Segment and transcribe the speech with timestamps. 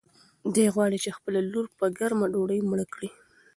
[0.53, 3.09] دی غواړي چې خپله لور په ګرمه ډوډۍ مړه کړي.